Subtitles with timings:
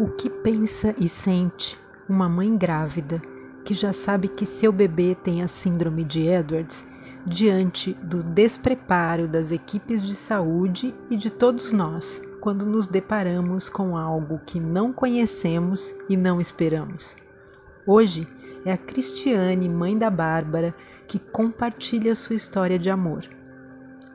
[0.00, 3.20] O que pensa e sente uma mãe grávida
[3.62, 6.88] que já sabe que seu bebê tem a síndrome de Edwards
[7.26, 13.94] diante do despreparo das equipes de saúde e de todos nós quando nos deparamos com
[13.94, 17.14] algo que não conhecemos e não esperamos?
[17.86, 18.26] Hoje
[18.64, 20.74] é a Cristiane, mãe da Bárbara,
[21.06, 23.28] que compartilha sua história de amor.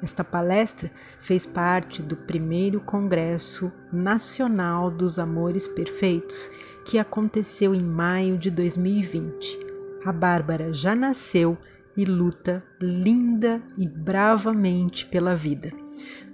[0.05, 6.51] Esta palestra fez parte do primeiro Congresso Nacional dos Amores Perfeitos,
[6.85, 9.57] que aconteceu em maio de 2020.
[10.05, 11.57] A Bárbara já nasceu
[11.97, 15.71] e luta linda e bravamente pela vida.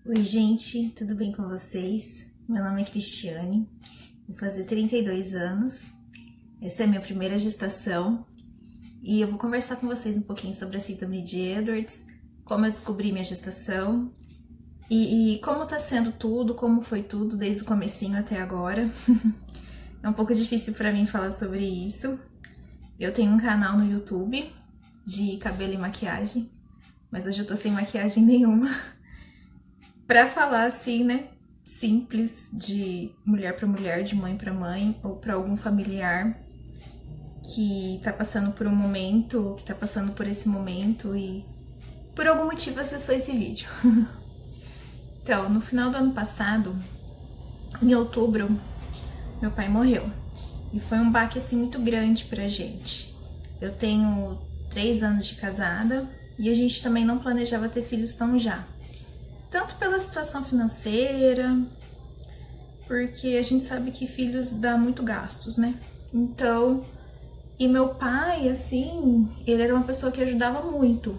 [0.08, 2.26] Oi, gente, tudo bem com vocês?
[2.48, 3.68] Meu nome é Cristiane,
[4.28, 5.90] vou fazer 32 anos.
[6.62, 8.24] Essa é a minha primeira gestação
[9.02, 12.06] e eu vou conversar com vocês um pouquinho sobre a síndrome de Edwards,
[12.44, 14.12] como eu descobri minha gestação
[14.88, 18.88] e, e como tá sendo tudo, como foi tudo desde o comecinho até agora.
[20.04, 22.16] é um pouco difícil para mim falar sobre isso.
[22.96, 24.54] Eu tenho um canal no YouTube
[25.04, 26.48] de cabelo e maquiagem,
[27.10, 28.70] mas hoje eu tô sem maquiagem nenhuma.
[30.06, 31.28] para falar assim, né?
[31.64, 36.38] Simples de mulher para mulher, de mãe para mãe ou para algum familiar
[37.54, 41.44] que tá passando por um momento, que tá passando por esse momento e
[42.14, 43.68] por algum motivo acessou esse vídeo.
[45.22, 46.76] então, no final do ano passado,
[47.82, 48.48] em outubro,
[49.40, 50.08] meu pai morreu.
[50.72, 53.14] E foi um baque assim muito grande pra gente.
[53.60, 54.38] Eu tenho
[54.70, 58.66] três anos de casada e a gente também não planejava ter filhos tão já
[59.56, 61.58] tanto pela situação financeira,
[62.86, 65.80] porque a gente sabe que filhos dá muito gastos, né?
[66.12, 66.84] Então,
[67.58, 71.18] e meu pai, assim, ele era uma pessoa que ajudava muito.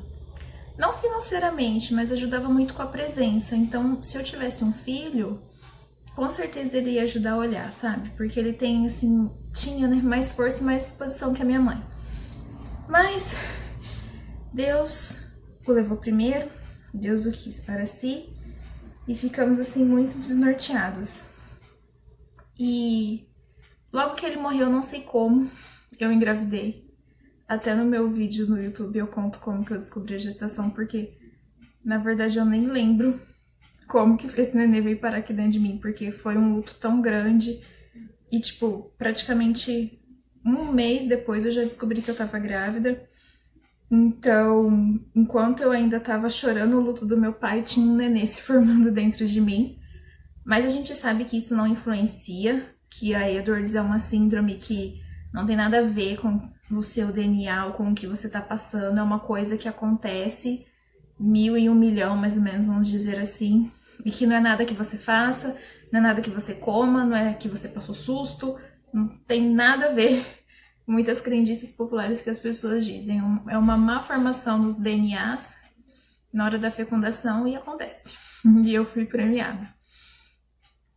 [0.78, 3.56] Não financeiramente, mas ajudava muito com a presença.
[3.56, 5.42] Então, se eu tivesse um filho,
[6.16, 8.12] com certeza ele ia ajudar a olhar, sabe?
[8.16, 11.84] Porque ele tem, assim, tinha né, mais força e mais disposição que a minha mãe.
[12.88, 13.36] Mas
[14.54, 15.24] Deus
[15.66, 16.48] o levou primeiro,
[16.94, 18.30] Deus o quis para si
[19.08, 21.26] e ficamos assim muito desnorteados.
[22.60, 23.28] E
[23.94, 25.50] logo que ele morreu, não sei como,
[26.00, 26.88] eu engravidei.
[27.48, 31.18] Até no meu vídeo no YouTube eu conto como que eu descobri a gestação, porque
[31.84, 33.22] na verdade eu nem lembro
[33.88, 37.02] como que esse nenê veio parar aqui dentro de mim, porque foi um luto tão
[37.02, 37.62] grande
[38.30, 40.02] e tipo, praticamente
[40.46, 43.08] um mês depois eu já descobri que eu tava grávida.
[43.90, 48.42] Então, enquanto eu ainda estava chorando o luto do meu pai, tinha um nenê se
[48.42, 49.78] formando dentro de mim.
[50.46, 55.02] Mas a gente sabe que isso não influencia, que a Edwards é uma síndrome que
[55.34, 58.42] não tem nada a ver com o seu DNA ou com o que você está
[58.42, 60.66] passando, é uma coisa que acontece
[61.20, 63.72] mil e um milhão, mais ou menos, vamos dizer assim,
[64.06, 65.58] e que não é nada que você faça,
[65.92, 68.58] não é nada que você coma, não é que você passou susto,
[68.94, 70.26] não tem nada a ver
[70.88, 73.20] muitas crendices populares que as pessoas dizem.
[73.50, 75.58] É uma má formação nos DNAs
[76.34, 78.16] na hora da fecundação e acontece.
[78.64, 79.68] E eu fui premiada.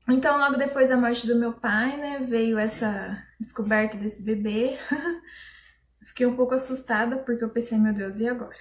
[0.09, 4.79] Então, logo depois da morte do meu pai, né, veio essa descoberta desse bebê.
[6.05, 8.57] Fiquei um pouco assustada porque eu pensei, meu Deus, e agora?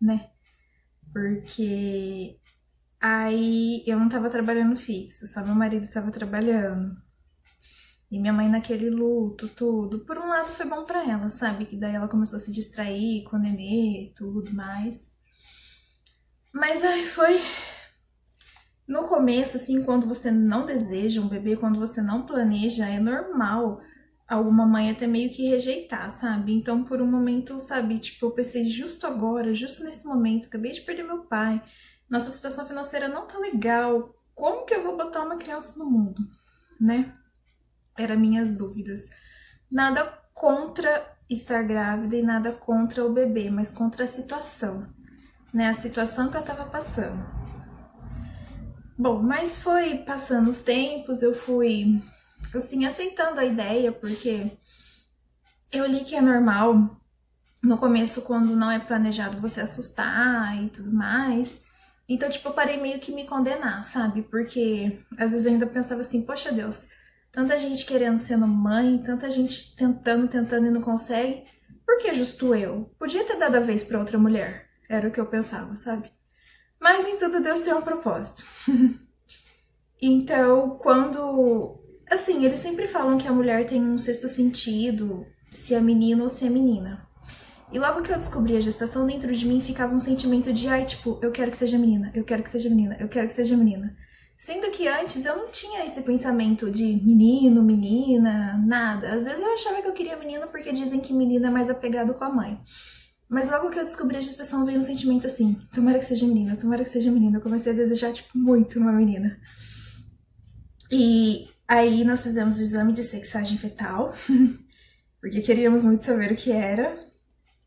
[0.00, 0.30] Né?
[1.12, 2.38] Porque
[3.00, 6.96] aí eu não tava trabalhando fixo, só meu marido tava trabalhando.
[8.10, 10.00] E minha mãe naquele luto, tudo.
[10.00, 11.64] Por um lado foi bom para ela, sabe?
[11.64, 15.12] Que daí ela começou a se distrair com o nenê, tudo mais.
[16.52, 17.40] Mas aí foi
[18.88, 23.80] no começo, assim, quando você não deseja um bebê, quando você não planeja, é normal
[24.26, 26.52] alguma mãe até meio que rejeitar, sabe?
[26.52, 30.80] Então, por um momento, sabe, tipo, eu pensei justo agora, justo nesse momento, acabei de
[30.80, 31.62] perder meu pai,
[32.08, 36.22] nossa situação financeira não tá legal, como que eu vou botar uma criança no mundo,
[36.80, 37.16] né?
[38.00, 39.10] Eram minhas dúvidas.
[39.70, 40.04] Nada
[40.34, 44.88] contra estar grávida e nada contra o bebê, mas contra a situação,
[45.52, 45.68] né?
[45.68, 47.24] A situação que eu tava passando.
[48.98, 52.02] Bom, mas foi passando os tempos, eu fui
[52.54, 54.50] assim aceitando a ideia, porque
[55.72, 57.00] eu li que é normal
[57.62, 61.62] no começo quando não é planejado você assustar e tudo mais.
[62.08, 64.22] Então, tipo, eu parei meio que me condenar, sabe?
[64.22, 66.88] Porque às vezes eu ainda pensava assim, poxa Deus,
[67.32, 71.44] Tanta gente querendo ser mãe, tanta gente tentando, tentando e não consegue.
[71.86, 72.90] Por que justo eu?
[72.98, 74.66] Podia ter dado a vez para outra mulher.
[74.88, 76.10] Era o que eu pensava, sabe?
[76.80, 78.44] Mas em tudo Deus tem um propósito.
[80.02, 81.78] então, quando.
[82.10, 86.28] Assim, eles sempre falam que a mulher tem um sexto sentido, se é menino ou
[86.28, 87.06] se é menina.
[87.72, 90.84] E logo que eu descobri a gestação, dentro de mim ficava um sentimento de, ai,
[90.84, 93.56] tipo, eu quero que seja menina, eu quero que seja menina, eu quero que seja
[93.56, 93.96] menina.
[94.40, 99.12] Sendo que antes eu não tinha esse pensamento de menino, menina, nada.
[99.12, 102.14] Às vezes eu achava que eu queria menino porque dizem que menino é mais apegado
[102.14, 102.58] com a mãe.
[103.28, 106.56] Mas logo que eu descobri a gestação veio um sentimento assim: tomara que seja menina,
[106.56, 107.36] tomara que seja menina.
[107.36, 109.38] Eu comecei a desejar, tipo, muito uma menina.
[110.90, 114.14] E aí nós fizemos o exame de sexagem fetal,
[115.20, 116.98] porque queríamos muito saber o que era.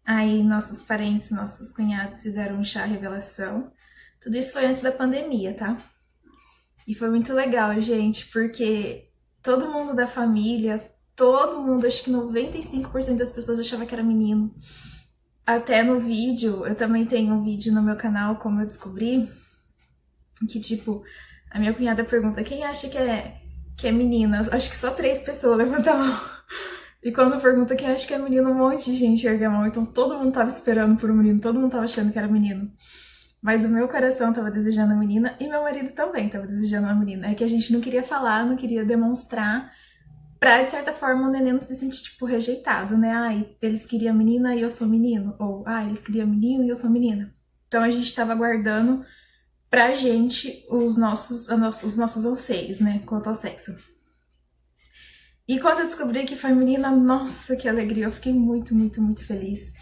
[0.04, 3.72] Aí nossos parentes, nossos cunhados fizeram um chá revelação.
[4.20, 5.78] Tudo isso foi antes da pandemia, tá?
[6.88, 9.10] E foi muito legal, gente, porque
[9.42, 14.54] todo mundo da família, todo mundo, acho que 95% das pessoas achava que era menino.
[15.46, 19.30] Até no vídeo, eu também tenho um vídeo no meu canal, como eu descobri,
[20.50, 21.04] que tipo,
[21.52, 23.42] a minha cunhada pergunta quem acha que é,
[23.78, 24.42] que é menina.
[24.52, 26.22] Acho que só três pessoas levantam a mão.
[27.04, 29.68] E quando pergunta quem acha que é menino, um monte de gente ergue a mão.
[29.68, 32.72] Então todo mundo tava esperando por um menino, todo mundo tava achando que era menino.
[33.44, 36.96] Mas o meu coração estava desejando a menina e meu marido também estava desejando uma
[36.96, 37.30] menina.
[37.30, 39.70] É que a gente não queria falar, não queria demonstrar
[40.40, 43.12] pra, de certa forma, o neném não se sentir, tipo, rejeitado, né?
[43.12, 45.36] Ai, eles queriam menina e eu sou menino.
[45.40, 47.36] Ou, ah, eles queriam menino e eu sou menina.
[47.68, 49.06] Então a gente estava guardando
[49.70, 53.02] pra gente os nossos, os nossos anseios, né?
[53.06, 53.76] Quanto ao sexo.
[55.46, 58.06] E quando eu descobri que foi menina, nossa, que alegria!
[58.06, 59.74] Eu fiquei muito, muito, muito feliz.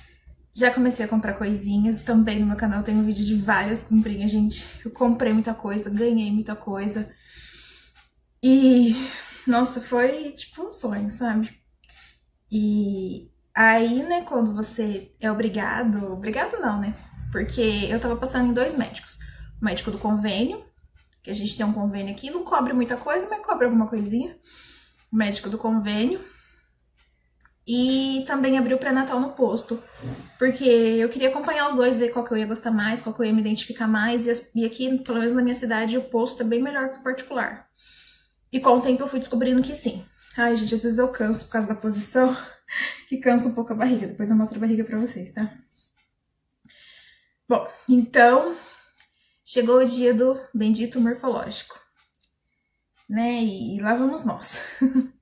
[0.53, 4.31] Já comecei a comprar coisinhas, também no meu canal tem um vídeo de várias comprinhas,
[4.31, 4.65] gente.
[4.83, 7.09] Eu comprei muita coisa, ganhei muita coisa.
[8.44, 8.95] E,
[9.48, 11.57] nossa, foi tipo um sonho, sabe?
[12.51, 16.95] E aí, né, quando você é obrigado, obrigado não, né?
[17.31, 19.19] Porque eu tava passando em dois médicos.
[19.62, 20.65] O médico do convênio,
[21.24, 24.38] que a gente tem um convênio aqui, não cobre muita coisa, mas cobre alguma coisinha.
[25.09, 26.21] O médico do convênio,
[27.67, 29.81] e também abri o pré-natal no posto,
[30.39, 33.21] porque eu queria acompanhar os dois, ver qual que eu ia gostar mais, qual que
[33.21, 34.25] eu ia me identificar mais,
[34.55, 37.67] e aqui, pelo menos na minha cidade, o posto é bem melhor que o particular.
[38.51, 40.05] E com o tempo eu fui descobrindo que sim.
[40.37, 42.35] Ai, gente, às vezes eu canso por causa da posição,
[43.07, 44.07] que cansa um pouco a barriga.
[44.07, 45.49] Depois eu mostro a barriga pra vocês, tá?
[47.47, 48.55] Bom, então,
[49.45, 51.79] chegou o dia do bendito morfológico,
[53.09, 53.43] né?
[53.43, 54.61] E lá vamos nós.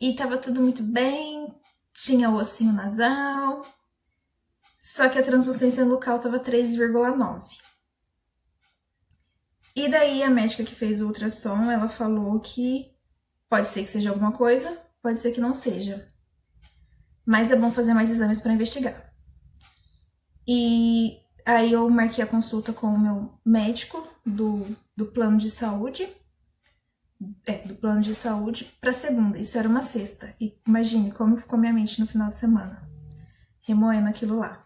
[0.00, 1.54] E tava tudo muito bem,
[1.92, 3.66] tinha o ossinho nasal,
[4.78, 7.42] só que a translucência local tava 3,9.
[9.74, 12.92] E daí a médica que fez o ultrassom, ela falou que
[13.48, 16.12] pode ser que seja alguma coisa, pode ser que não seja.
[17.26, 19.12] Mas é bom fazer mais exames para investigar.
[20.46, 24.66] E aí eu marquei a consulta com o meu médico do,
[24.96, 26.08] do plano de saúde
[27.46, 29.38] é, do plano de saúde para segunda.
[29.38, 30.34] Isso era uma sexta.
[30.40, 32.88] E imagine como ficou minha mente no final de semana,
[33.60, 34.64] remoendo aquilo lá.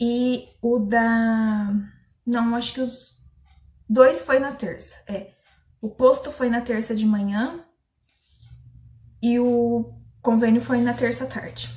[0.00, 1.74] E o da.
[2.26, 3.24] Não, acho que os
[3.88, 4.96] dois foi na terça.
[5.06, 5.34] É.
[5.80, 7.58] O posto foi na terça de manhã
[9.22, 11.70] e o convênio foi na terça tarde.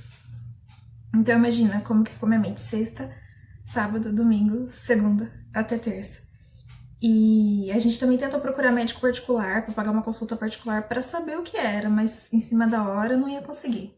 [1.15, 2.59] Então imagina como que ficou minha mente.
[2.59, 3.13] Sexta,
[3.65, 6.22] sábado, domingo, segunda até terça.
[7.05, 11.37] E a gente também tentou procurar médico particular para pagar uma consulta particular para saber
[11.37, 13.93] o que era, mas em cima da hora não ia conseguir.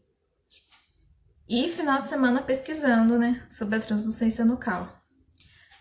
[1.48, 4.92] E final de semana pesquisando, né, sobre a translucência nucal.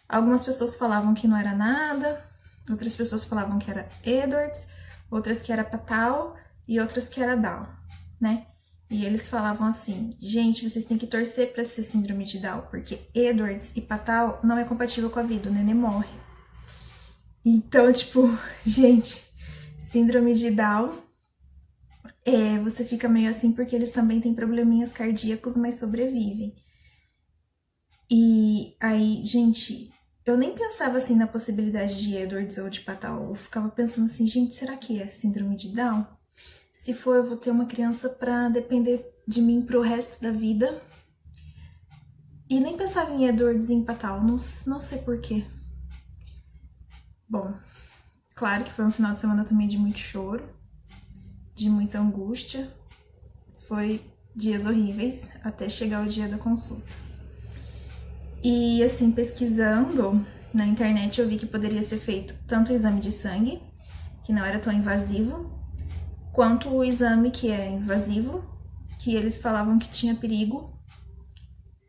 [0.08, 2.24] Algumas pessoas falavam que não era nada,
[2.70, 4.68] outras pessoas falavam que era Edwards,
[5.10, 6.36] outras que era Patal
[6.68, 7.68] e outras que era Down,
[8.22, 8.46] né?
[8.88, 13.10] E eles falavam assim: gente, vocês têm que torcer para ser síndrome de Down, porque
[13.16, 16.25] Edwards e Patal não é compatível com a vida, o neném morre.
[17.46, 18.28] Então, tipo,
[18.66, 19.32] gente,
[19.80, 20.98] síndrome de Down,
[22.26, 26.56] é, você fica meio assim porque eles também têm probleminhas cardíacos, mas sobrevivem.
[28.10, 29.94] E aí, gente,
[30.26, 33.30] eu nem pensava assim na possibilidade de Edwards ou de Patal.
[33.30, 36.06] Eu ficava pensando assim, gente, será que é síndrome de Down?
[36.74, 40.82] Se for, eu vou ter uma criança para depender de mim pro resto da vida.
[42.50, 44.36] E nem pensava em Edwards e em Patal, não,
[44.66, 45.46] não sei porquê.
[47.28, 47.54] Bom,
[48.36, 50.48] claro que foi um final de semana também de muito choro,
[51.56, 52.72] de muita angústia.
[53.68, 54.06] Foi
[54.36, 56.92] dias horríveis até chegar o dia da consulta.
[58.44, 63.12] E assim, pesquisando na internet, eu vi que poderia ser feito tanto o exame de
[63.12, 63.60] sangue,
[64.24, 65.52] que não era tão invasivo,
[66.32, 68.44] quanto o exame que é invasivo,
[69.00, 70.78] que eles falavam que tinha perigo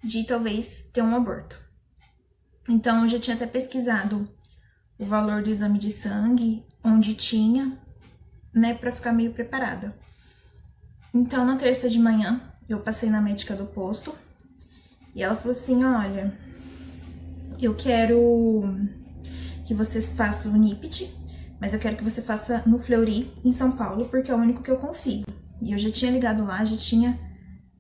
[0.02, 1.61] de talvez ter um aborto.
[2.69, 4.28] Então eu já tinha até pesquisado
[4.99, 7.79] o valor do exame de sangue, onde tinha,
[8.55, 9.97] né, para ficar meio preparada.
[11.12, 14.15] Então, na terça de manhã, eu passei na médica do posto
[15.15, 16.37] e ela falou assim: Olha,
[17.61, 18.65] eu quero
[19.65, 21.11] que vocês façam o NIPT,
[21.61, 24.62] mas eu quero que você faça no Fleury, em São Paulo, porque é o único
[24.62, 25.25] que eu confio.
[25.61, 27.19] E eu já tinha ligado lá, já tinha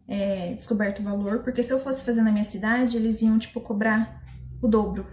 [0.08, 3.60] é, descoberto o valor, porque se eu fosse fazer na minha cidade, eles iam, tipo,
[3.60, 4.22] cobrar
[4.62, 5.06] o dobro.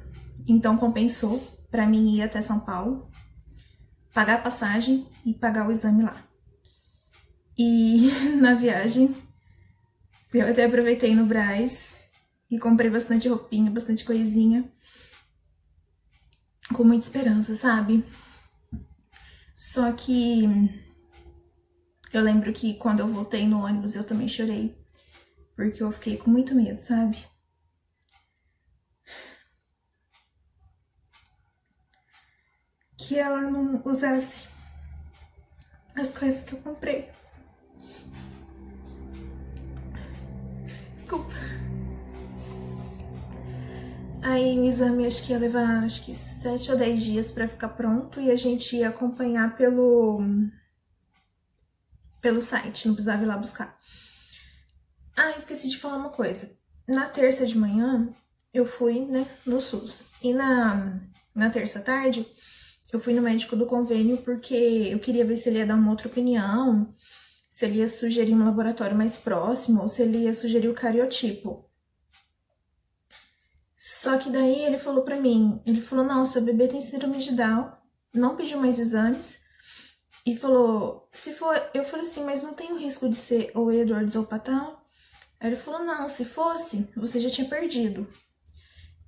[0.47, 1.41] Então compensou
[1.73, 3.09] para mim ir até São Paulo,
[4.13, 6.23] pagar a passagem e pagar o exame lá.
[7.57, 9.17] E na viagem,
[10.31, 11.97] eu até aproveitei no Braz
[12.47, 14.71] e comprei bastante roupinha, bastante coisinha.
[16.75, 18.05] Com muita esperança, sabe?
[19.55, 20.43] Só que
[22.13, 24.77] eu lembro que quando eu voltei no ônibus eu também chorei.
[25.55, 27.17] Porque eu fiquei com muito medo, sabe?
[33.05, 34.47] Que ela não usasse
[35.95, 37.09] as coisas que eu comprei.
[40.93, 41.33] Desculpa.
[44.23, 47.69] Aí o exame acho que ia levar acho que sete ou dez dias para ficar
[47.69, 50.21] pronto e a gente ia acompanhar pelo
[52.21, 53.77] pelo site, não precisava ir lá buscar.
[55.17, 56.57] Ah, esqueci de falar uma coisa.
[56.87, 58.15] Na terça de manhã
[58.53, 60.11] eu fui, né, no SUS.
[60.21, 61.01] E na
[61.35, 62.25] na terça tarde
[62.93, 65.89] eu fui no médico do convênio porque eu queria ver se ele ia dar uma
[65.89, 66.93] outra opinião,
[67.49, 71.67] se ele ia sugerir um laboratório mais próximo ou se ele ia sugerir o cariotipo.
[73.75, 77.31] Só que daí ele falou para mim, ele falou: "Não, seu bebê tem síndrome de
[77.31, 77.73] Down".
[78.13, 79.41] Não pediu mais exames
[80.23, 83.73] e falou: "Se for, eu falei assim, mas não tem o risco de ser ou
[83.73, 84.85] Edwards ou Patal?"
[85.39, 88.07] Aí ele falou: "Não, se fosse, você já tinha perdido.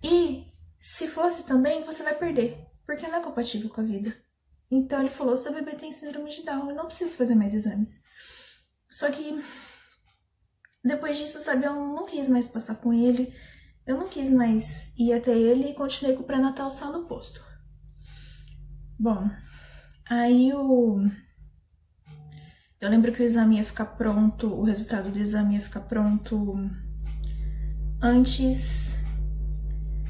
[0.04, 0.44] E
[0.80, 4.16] se fosse também, você vai perder, porque não é compatível com a vida."
[4.72, 8.02] Então ele falou: "Seu bebê tem síndrome de Down, e não precisa fazer mais exames."
[8.90, 9.44] Só que
[10.86, 13.34] depois disso, sabe, eu não quis mais passar com ele.
[13.88, 17.42] Eu não quis mais ir até ele e continuei com o pré-natal só no posto.
[19.00, 19.30] Bom,
[20.08, 21.00] aí o.
[22.80, 26.56] Eu lembro que o exame ia ficar pronto, o resultado do exame ia ficar pronto
[28.02, 29.05] antes.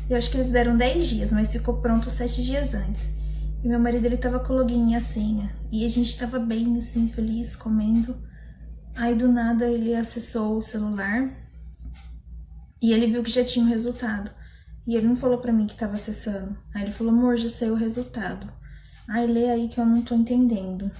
[0.08, 3.16] Eu acho que eles deram 10 dias, mas ficou pronto 7 dias antes.
[3.64, 5.56] E meu marido ele tava com o login e a senha.
[5.72, 8.16] E a gente tava bem assim, feliz, comendo.
[8.96, 11.28] Aí do nada ele acessou o celular
[12.80, 14.30] e ele viu que já tinha o resultado.
[14.86, 16.56] E ele não falou para mim que tava acessando.
[16.76, 18.54] Aí ele falou: "Amor, já saiu o resultado".
[19.10, 20.92] Aí lê aí que eu não tô entendendo.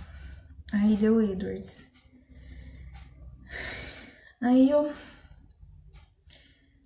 [0.74, 1.86] Aí deu Edwards.
[4.42, 4.92] Aí eu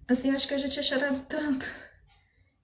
[0.05, 1.88] assim, eu acho que eu já tinha chorado tanto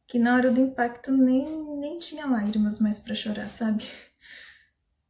[0.08, 3.84] que na hora do impacto nem nem tinha lágrimas mais para chorar, sabe?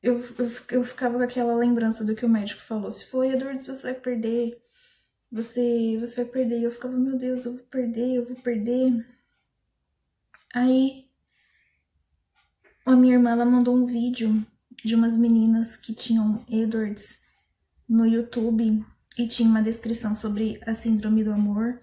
[0.02, 3.66] Eu, eu, eu ficava com aquela lembrança do que o médico falou: se for Edwards,
[3.68, 4.62] você vai perder
[5.36, 6.62] você, você vai perder.
[6.62, 9.06] Eu ficava, meu Deus, eu vou perder, eu vou perder.
[10.54, 11.06] Aí
[12.86, 14.46] a minha irmã ela mandou um vídeo
[14.84, 17.24] de umas meninas que tinham Edwards
[17.90, 18.86] no YouTube
[19.18, 21.82] e tinha uma descrição sobre a síndrome do amor.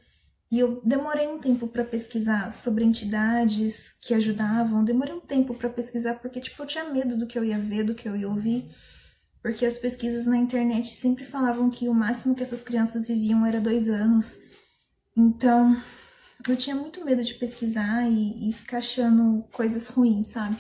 [0.52, 4.84] E eu demorei um tempo para pesquisar sobre entidades que ajudavam.
[4.84, 7.84] Demorei um tempo para pesquisar porque tipo eu tinha medo do que eu ia ver,
[7.84, 8.68] do que eu ia ouvir
[9.42, 13.60] porque as pesquisas na internet sempre falavam que o máximo que essas crianças viviam era
[13.60, 14.38] dois anos.
[15.16, 15.76] Então,
[16.48, 20.56] eu tinha muito medo de pesquisar e, e ficar achando coisas ruins, sabe?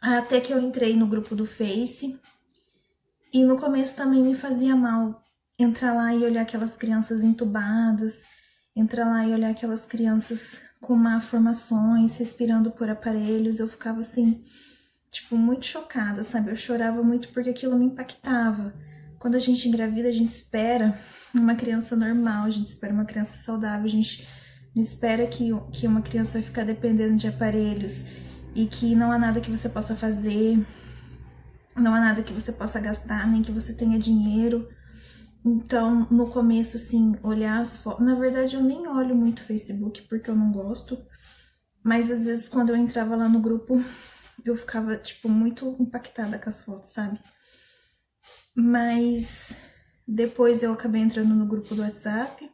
[0.00, 2.20] Até que eu entrei no grupo do Face
[3.32, 5.23] e no começo também me fazia mal
[5.58, 8.22] entrar lá e olhar aquelas crianças entubadas,
[8.76, 13.60] entrar lá e olhar aquelas crianças com malformações, respirando por aparelhos.
[13.60, 14.42] Eu ficava assim
[15.14, 16.50] tipo, muito chocada, sabe?
[16.50, 18.74] Eu chorava muito porque aquilo me impactava.
[19.18, 20.98] Quando a gente engravida, a gente espera
[21.32, 24.28] uma criança normal, a gente espera uma criança saudável, a gente
[24.74, 28.06] não espera que, que uma criança vai ficar dependendo de aparelhos
[28.54, 30.66] e que não há nada que você possa fazer,
[31.76, 34.68] não há nada que você possa gastar, nem que você tenha dinheiro.
[35.44, 38.04] Então, no começo, assim, olhar as fotos.
[38.04, 40.96] Na verdade, eu nem olho muito Facebook porque eu não gosto.
[41.82, 43.78] Mas às vezes, quando eu entrava lá no grupo,
[44.44, 47.20] eu ficava, tipo, muito impactada com as fotos, sabe?
[48.56, 49.58] Mas
[50.08, 52.50] depois eu acabei entrando no grupo do WhatsApp.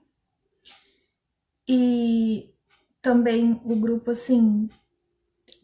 [1.69, 2.53] E
[3.01, 4.69] também o grupo, assim,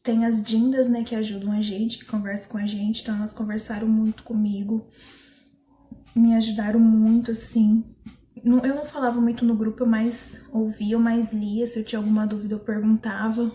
[0.00, 3.02] tem as dindas, né, que ajudam a gente, que conversam com a gente.
[3.02, 4.88] Então elas conversaram muito comigo,
[6.16, 7.84] me ajudaram muito, assim.
[8.44, 11.66] Eu não falava muito no grupo, eu mais ouvia, eu mais lia.
[11.66, 13.52] Se eu tinha alguma dúvida, eu perguntava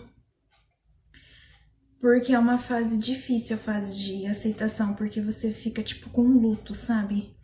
[2.02, 6.36] Porque é uma fase difícil, a fase de aceitação, porque você fica tipo com um
[6.36, 7.36] luto, sabe?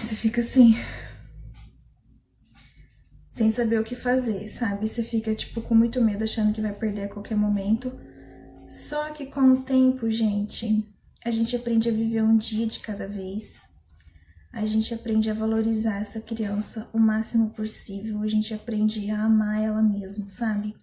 [0.00, 0.74] Você fica assim,
[3.28, 4.88] sem saber o que fazer, sabe?
[4.88, 7.92] Você fica tipo com muito medo, achando que vai perder a qualquer momento.
[8.66, 10.82] Só que com o tempo, gente,
[11.24, 13.62] a gente aprende a viver um dia de cada vez.
[14.52, 18.20] A gente aprende a valorizar essa criança o máximo possível.
[18.20, 20.74] A gente aprende a amar ela mesmo, sabe?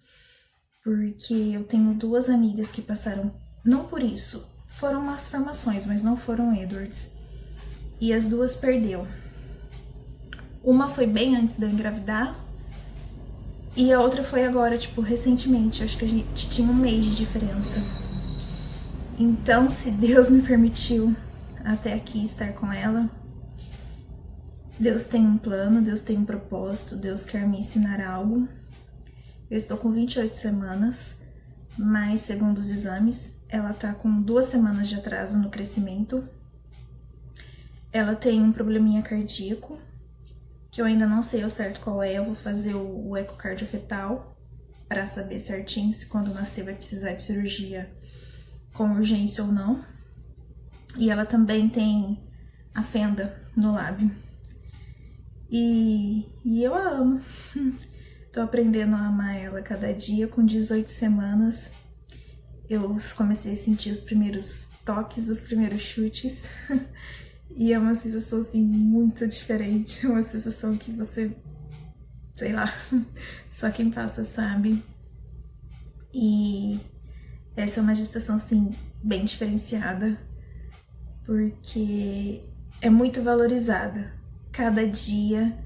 [0.82, 3.32] Porque eu tenho duas amigas que passaram,
[3.64, 7.12] não por isso, foram umas formações, mas não foram Edwards.
[8.00, 9.06] E as duas perdeu.
[10.64, 12.36] Uma foi bem antes de eu engravidar,
[13.76, 15.82] e a outra foi agora, tipo, recentemente.
[15.82, 18.01] Acho que a gente tinha um mês de diferença.
[19.18, 21.14] Então, se Deus me permitiu
[21.64, 23.10] até aqui estar com ela,
[24.80, 28.48] Deus tem um plano, Deus tem um propósito, Deus quer me ensinar algo.
[29.50, 31.18] Eu estou com 28 semanas,
[31.76, 36.24] mas segundo os exames, ela tá com duas semanas de atraso no crescimento.
[37.92, 39.78] Ela tem um probleminha cardíaco,
[40.70, 42.16] que eu ainda não sei ao certo qual é.
[42.16, 44.34] Eu vou fazer o, o ecocardio fetal
[44.88, 47.88] para saber certinho se quando nascer vai precisar de cirurgia
[48.72, 49.84] com urgência ou não.
[50.96, 52.18] E ela também tem
[52.74, 54.10] a fenda no lábio.
[55.50, 57.20] E, e eu a amo.
[58.32, 60.26] Tô aprendendo a amar ela cada dia.
[60.26, 61.72] Com 18 semanas,
[62.68, 66.48] eu comecei a sentir os primeiros toques, os primeiros chutes.
[67.54, 71.30] E é uma sensação assim muito diferente, é uma sensação que você,
[72.34, 72.72] sei lá,
[73.52, 74.82] só quem passa sabe.
[76.14, 76.80] E
[77.56, 80.18] essa é uma gestação assim bem diferenciada,
[81.26, 82.42] porque
[82.80, 84.12] é muito valorizada.
[84.52, 85.56] Cada dia,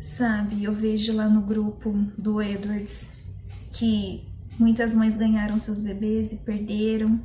[0.00, 0.62] sabe?
[0.62, 3.24] Eu vejo lá no grupo do Edwards
[3.72, 7.20] que muitas mães ganharam seus bebês e perderam.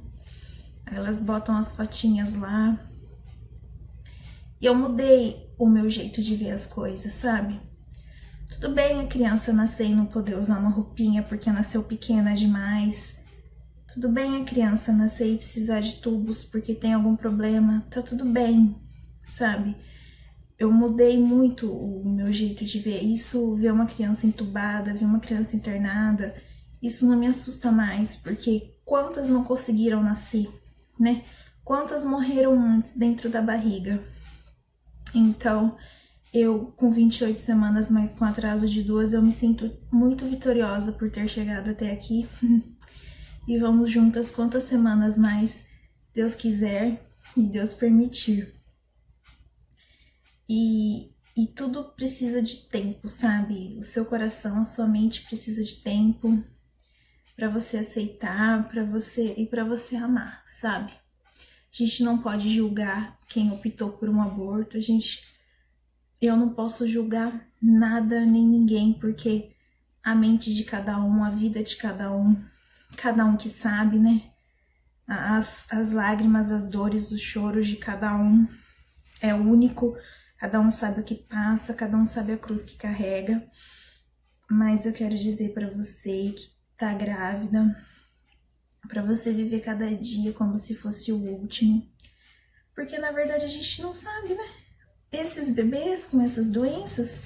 [0.85, 2.79] Elas botam as fotinhas lá
[4.59, 7.59] e eu mudei o meu jeito de ver as coisas, sabe?
[8.49, 13.24] Tudo bem a criança nascer e não poder usar uma roupinha porque nasceu pequena demais.
[13.95, 17.87] Tudo bem a criança nascer e precisar de tubos porque tem algum problema.
[17.89, 18.75] Tá tudo bem,
[19.23, 19.73] sabe?
[20.59, 23.01] Eu mudei muito o meu jeito de ver.
[23.03, 26.35] Isso, ver uma criança entubada, ver uma criança internada,
[26.83, 30.45] isso não me assusta mais, porque quantas não conseguiram nascer,
[30.99, 31.23] né?
[31.63, 34.03] Quantas morreram antes dentro da barriga?
[35.13, 35.77] Então,
[36.33, 41.09] eu com 28 semanas, mas com atraso de duas, eu me sinto muito vitoriosa por
[41.09, 42.27] ter chegado até aqui.
[43.47, 45.67] e vamos juntas quantas semanas mais
[46.13, 47.05] Deus quiser
[47.35, 48.53] e Deus permitir.
[50.49, 53.77] E, e tudo precisa de tempo, sabe?
[53.77, 56.43] O seu coração, a sua mente precisa de tempo
[57.35, 60.91] para você aceitar, para você e para você amar, sabe?
[60.91, 64.77] A gente não pode julgar quem optou por um aborto.
[64.77, 65.35] A gente
[66.21, 69.51] eu não posso julgar nada nem ninguém, porque
[70.03, 72.41] a mente de cada um, a vida de cada um,
[72.95, 74.21] cada um que sabe, né?
[75.07, 78.47] As, as lágrimas, as dores, os choros de cada um
[79.21, 79.95] é único,
[80.37, 83.47] cada um sabe o que passa, cada um sabe a cruz que carrega.
[84.49, 87.75] Mas eu quero dizer para você que tá grávida,
[88.87, 91.87] para você viver cada dia como se fosse o último.
[92.73, 94.49] Porque na verdade a gente não sabe, né?
[95.11, 97.21] Esses bebês com essas doenças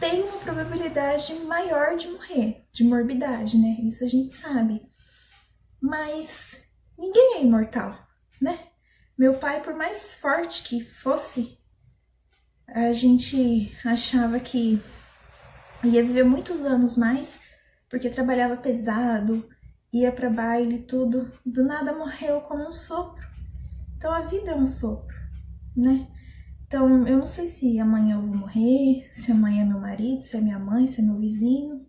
[0.00, 3.76] têm uma probabilidade maior de morrer, de morbidade, né?
[3.82, 4.91] Isso a gente sabe.
[5.82, 6.62] Mas
[6.96, 7.98] ninguém é imortal,
[8.40, 8.56] né?
[9.18, 11.58] Meu pai, por mais forte que fosse,
[12.68, 14.80] a gente achava que
[15.82, 17.42] ia viver muitos anos mais,
[17.88, 19.48] porque trabalhava pesado,
[19.92, 23.26] ia para baile e tudo, do nada morreu como um sopro.
[23.96, 25.16] Então a vida é um sopro,
[25.76, 26.06] né?
[26.64, 30.36] Então eu não sei se amanhã eu vou morrer, se amanhã é meu marido, se
[30.36, 31.84] é minha mãe, se é meu vizinho,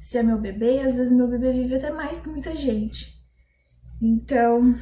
[0.00, 0.80] se é meu bebê.
[0.80, 3.17] Às vezes meu bebê vive até mais que muita gente.
[4.00, 4.74] Então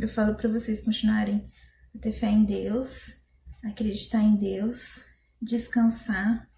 [0.00, 1.50] eu falo para vocês continuarem
[1.94, 3.22] a ter fé em Deus,
[3.64, 5.04] acreditar em Deus,
[5.40, 6.48] descansar,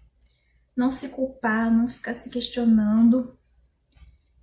[0.75, 3.37] não se culpar, não ficar se questionando,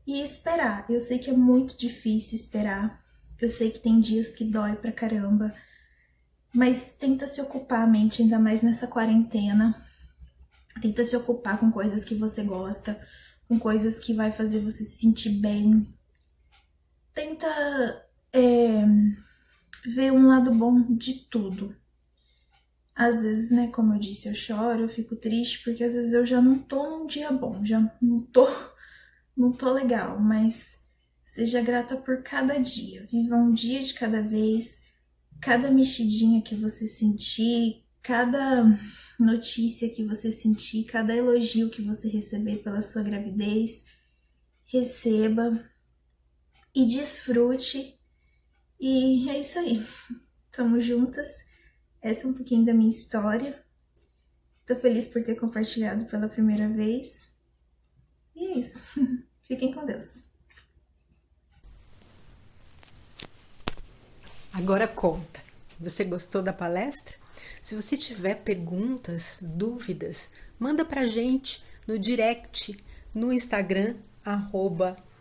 [0.06, 0.86] e esperar.
[0.88, 3.02] Eu sei que é muito difícil esperar.
[3.40, 5.54] Eu sei que tem dias que dói pra caramba.
[6.54, 9.74] Mas tenta se ocupar a mente, ainda mais nessa quarentena.
[10.80, 13.00] Tenta se ocupar com coisas que você gosta,
[13.48, 15.86] com coisas que vai fazer você se sentir bem.
[17.14, 17.46] Tenta
[18.32, 18.84] é,
[19.84, 21.76] ver um lado bom de tudo.
[22.94, 26.26] Às vezes, né, como eu disse, eu choro, eu fico triste, porque às vezes eu
[26.26, 28.46] já não tô num dia bom, já não tô
[29.36, 30.82] não tô legal, mas
[31.34, 33.08] Seja grata por cada dia.
[33.10, 34.82] Viva um dia de cada vez.
[35.40, 38.78] Cada mexidinha que você sentir, cada
[39.18, 43.86] notícia que você sentir, cada elogio que você receber pela sua gravidez,
[44.66, 45.58] receba
[46.74, 47.98] e desfrute.
[48.80, 49.86] E é isso aí.
[50.50, 51.28] Tamo juntas.
[52.00, 53.62] Essa é um pouquinho da minha história.
[54.66, 57.32] Tô feliz por ter compartilhado pela primeira vez.
[58.34, 58.82] E é isso.
[59.46, 60.24] Fiquem com Deus.
[64.52, 65.40] Agora conta.
[65.80, 67.16] Você gostou da palestra?
[67.62, 72.76] Se você tiver perguntas, dúvidas, manda pra gente no direct
[73.14, 73.96] no Instagram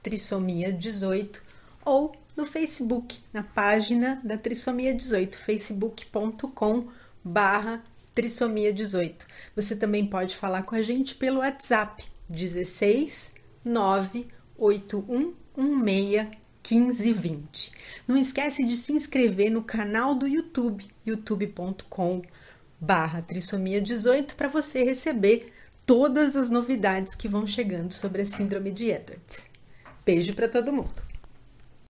[0.04, 1.40] trissomia18
[1.86, 6.88] ou no Facebook, na página da Trissomia 18, facebook.com
[7.24, 7.84] barra
[8.16, 9.26] Trissomia 18.
[9.56, 17.72] Você também pode falar com a gente pelo WhatsApp 16 98116 1520.
[18.08, 22.22] Não esquece de se inscrever no canal do YouTube, youtube.com
[22.80, 25.52] barra trissomia 18 para você receber
[25.86, 29.51] todas as novidades que vão chegando sobre a síndrome de Edwards.
[30.06, 31.11] Beijo para todo mundo!